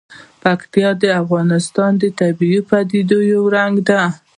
[0.43, 4.01] پکتیا د افغانستان د طبیعي پدیدو یو رنګ دی.